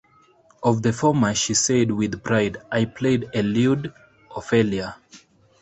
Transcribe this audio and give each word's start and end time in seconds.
Of 0.63 0.81
the 0.81 0.93
former, 0.93 1.35
she 1.35 1.53
said, 1.53 1.91
with 1.91 2.23
pride, 2.23 2.57
"I 2.71 2.85
played 2.85 3.29
a 3.35 3.43
"lewd" 3.43 3.93
Ophelia! 4.35 4.95